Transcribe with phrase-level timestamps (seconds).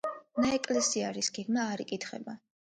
[0.45, 2.37] ნაეკლესიარის გეგმა არ იკითხება.